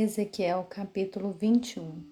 [0.00, 2.04] Ezequiel capítulo 21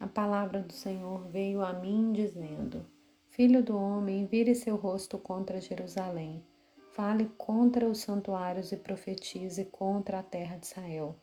[0.00, 2.84] A palavra do Senhor veio a mim dizendo:
[3.28, 6.44] Filho do homem, vire seu rosto contra Jerusalém.
[6.90, 11.14] Fale contra os santuários e profetize contra a terra de Israel.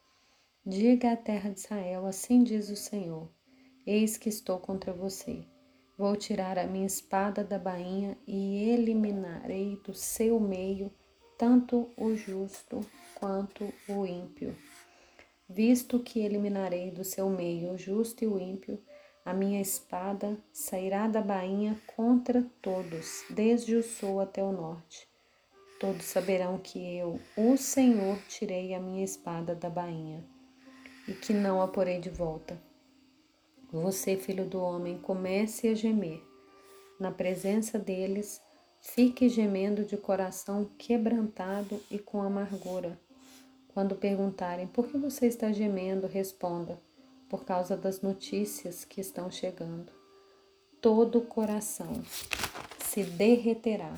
[0.66, 3.30] Diga à terra de Israel: Assim diz o Senhor:
[3.86, 5.44] Eis que estou contra você.
[5.98, 10.90] Vou tirar a minha espada da bainha e eliminarei do seu meio
[11.38, 12.80] tanto o justo
[13.16, 14.56] quanto o ímpio
[15.50, 18.80] visto que eliminarei do seu meio o justo e o ímpio,
[19.26, 25.08] a minha espada sairá da bainha contra todos, desde o sul até o norte.
[25.80, 30.24] Todos saberão que eu, o Senhor, tirei a minha espada da bainha
[31.08, 32.62] e que não a porei de volta.
[33.72, 36.22] Você, filho do homem, comece a gemer.
[37.00, 38.42] Na presença deles,
[38.82, 43.00] fique gemendo de coração quebrantado e com amargura
[43.80, 46.78] quando perguntarem por que você está gemendo, responda:
[47.30, 49.90] por causa das notícias que estão chegando.
[50.82, 52.04] Todo o coração
[52.84, 53.96] se derreterá,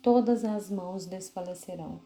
[0.00, 2.00] todas as mãos desfalecerão,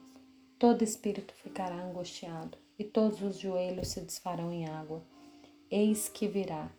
[0.58, 5.02] todo espírito ficará angustiado e todos os joelhos se desfarão em água.
[5.70, 6.70] Eis que virá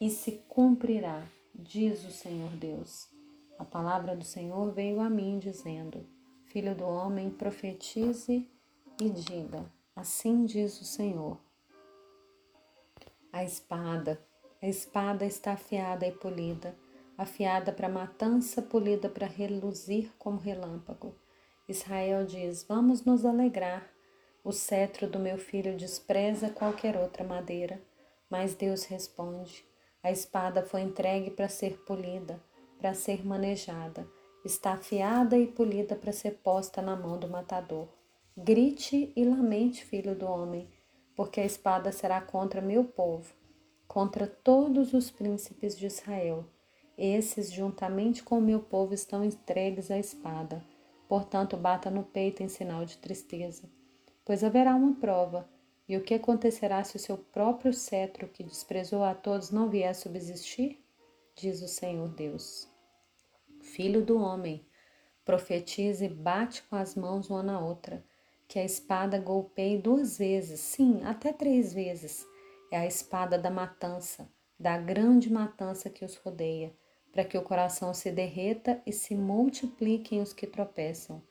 [0.00, 3.08] e se cumprirá, diz o Senhor Deus.
[3.56, 6.04] A palavra do Senhor veio a mim dizendo:
[6.46, 8.52] Filho do homem, profetize
[9.00, 9.64] e diga:
[9.94, 11.38] Assim diz o Senhor.
[13.32, 14.20] A espada,
[14.62, 16.76] a espada está afiada e polida,
[17.18, 21.14] afiada para matança, polida para reluzir como relâmpago.
[21.68, 23.90] Israel diz: Vamos nos alegrar.
[24.44, 27.82] O cetro do meu filho despreza qualquer outra madeira.
[28.30, 29.64] Mas Deus responde:
[30.02, 32.40] A espada foi entregue para ser polida,
[32.78, 34.06] para ser manejada.
[34.44, 37.88] Está afiada e polida para ser posta na mão do matador.
[38.36, 40.68] Grite e lamente, filho do homem,
[41.14, 43.32] porque a espada será contra meu povo,
[43.86, 46.44] contra todos os príncipes de Israel.
[46.98, 50.64] Esses, juntamente com o meu povo, estão entregues à espada.
[51.08, 53.70] Portanto, bata no peito em sinal de tristeza.
[54.24, 55.48] Pois haverá uma prova,
[55.88, 59.90] e o que acontecerá se o seu próprio cetro, que desprezou a todos, não vier
[59.90, 60.84] a subsistir?
[61.36, 62.68] Diz o Senhor Deus.
[63.62, 64.66] Filho do homem,
[65.24, 68.04] profetize e bate com as mãos uma na outra
[68.48, 72.26] que a espada golpeie duas vezes, sim, até três vezes.
[72.70, 74.28] É a espada da matança,
[74.58, 76.72] da grande matança que os rodeia,
[77.12, 81.22] para que o coração se derreta e se multipliquem os que tropeçam.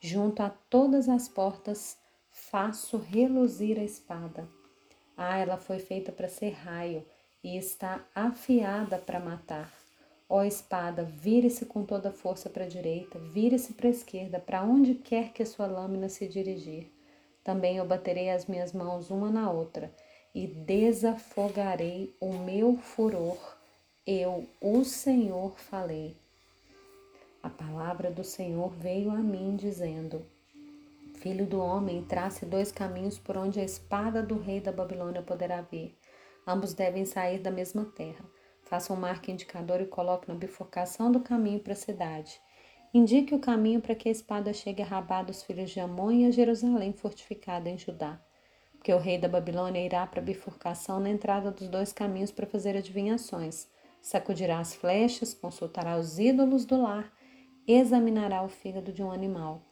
[0.00, 1.98] Junto a todas as portas
[2.30, 4.48] faço reluzir a espada.
[5.16, 7.04] Ah, ela foi feita para ser raio
[7.42, 9.77] e está afiada para matar.
[10.28, 14.62] Ó espada, vire-se com toda a força para a direita, vire-se para a esquerda, para
[14.62, 16.92] onde quer que a sua lâmina se dirigir.
[17.42, 19.90] Também eu baterei as minhas mãos uma na outra
[20.34, 23.38] e desafogarei o meu furor.
[24.06, 26.14] Eu, o Senhor, falei.
[27.42, 30.26] A palavra do Senhor veio a mim, dizendo:
[31.14, 35.62] Filho do homem, trace dois caminhos por onde a espada do rei da Babilônia poderá
[35.62, 35.96] vir.
[36.46, 38.24] Ambos devem sair da mesma terra.
[38.68, 42.38] Faça um marco indicador e coloque na bifurcação do caminho para a cidade.
[42.92, 46.26] Indique o caminho para que a espada chegue a Rabá dos filhos de Amon e
[46.26, 48.20] a Jerusalém fortificada em Judá.
[48.72, 52.46] Porque o rei da Babilônia irá para a bifurcação na entrada dos dois caminhos para
[52.46, 53.66] fazer adivinhações.
[54.02, 57.10] Sacudirá as flechas, consultará os ídolos do lar,
[57.66, 59.62] examinará o fígado de um animal.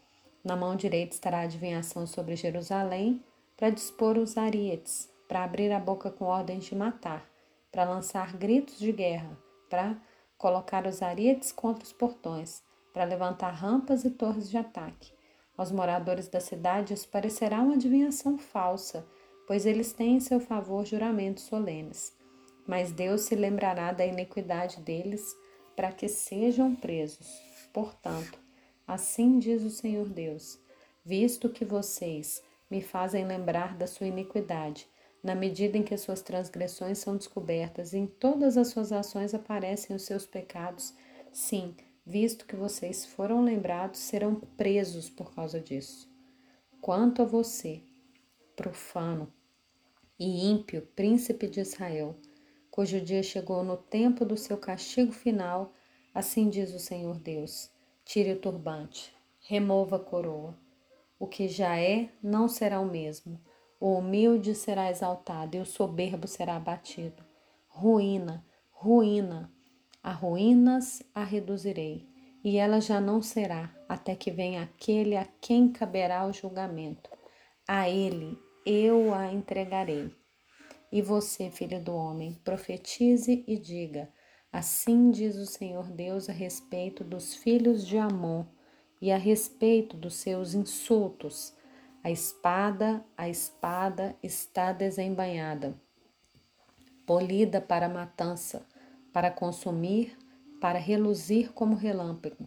[0.43, 3.23] Na mão direita estará a adivinhação sobre Jerusalém,
[3.59, 7.36] para dispor os arietes, para abrir a boca com ordens de matar
[7.71, 9.37] para lançar gritos de guerra,
[9.69, 9.97] para
[10.39, 12.63] colocar os arietes contra os portões,
[12.93, 15.13] para levantar rampas e torres de ataque.
[15.57, 19.07] Aos moradores da cidade isso parecerá uma adivinhação falsa,
[19.47, 22.15] pois eles têm em seu favor juramentos solenes.
[22.67, 25.35] Mas Deus se lembrará da iniquidade deles
[25.75, 27.29] para que sejam presos.
[27.73, 28.39] Portanto,
[28.87, 30.59] assim diz o Senhor Deus:
[31.05, 34.89] visto que vocês me fazem lembrar da sua iniquidade
[35.27, 40.03] na medida em que suas transgressões são descobertas, em todas as suas ações aparecem os
[40.03, 40.95] seus pecados,
[41.33, 41.75] sim,
[42.07, 46.09] visto que vocês foram lembrados, serão presos por causa disso.
[46.81, 47.83] Quanto a você,
[48.55, 49.33] profano
[50.17, 52.15] e ímpio príncipe de Israel,
[52.71, 55.73] cujo dia chegou no tempo do seu castigo final,
[56.15, 57.69] assim diz o Senhor Deus:
[58.05, 60.57] tire o turbante, remova a coroa.
[61.19, 63.41] O que já é, não será o mesmo
[63.81, 67.23] o humilde será exaltado e o soberbo será abatido.
[67.69, 69.53] Ruína, ruína,
[70.03, 72.09] a ruínas a reduzirei,
[72.45, 77.11] e ela já não será, até que venha aquele a quem caberá o julgamento.
[77.67, 80.15] A ele, eu a entregarei.
[80.93, 84.09] E você, filho do homem, profetize e diga:
[84.53, 88.45] Assim diz o Senhor Deus a respeito dos filhos de Amon
[89.03, 91.53] e a respeito dos seus insultos.
[92.07, 95.75] A espada, a espada está desembainhada,
[97.05, 98.65] polida para matança,
[99.13, 100.17] para consumir,
[100.61, 102.47] para reluzir como relâmpago.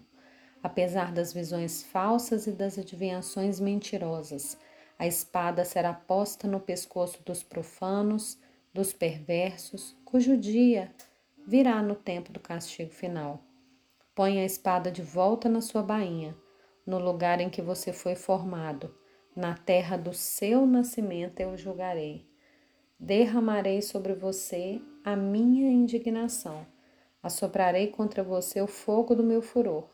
[0.64, 4.58] Apesar das visões falsas e das adivinhações mentirosas,
[4.98, 8.40] a espada será posta no pescoço dos profanos,
[8.74, 10.90] dos perversos, cujo dia
[11.46, 13.44] virá no tempo do castigo final.
[14.16, 16.34] Põe a espada de volta na sua bainha,
[16.88, 18.98] no lugar em que você foi formado.
[19.40, 22.28] Na terra do seu nascimento eu julgarei.
[23.00, 26.68] Derramarei sobre você a minha indignação.
[27.24, 29.88] Assoprarei contra você o fogo do meu furor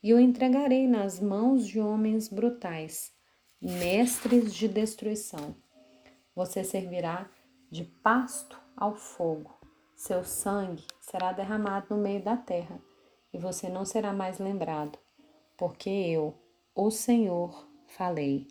[0.00, 3.12] e o entregarei nas mãos de homens brutais
[3.60, 5.56] mestres de destruição.
[6.32, 7.28] Você servirá
[7.72, 9.58] de pasto ao fogo.
[9.96, 12.80] Seu sangue será derramado no meio da terra,
[13.32, 14.96] e você não será mais lembrado,
[15.56, 16.32] porque eu,
[16.76, 18.46] o Senhor, falei.